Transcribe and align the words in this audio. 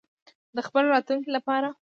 د 0.55 0.57
خپل 0.67 0.83
راتلونکي 0.93 1.29
لپاره. 1.37 1.69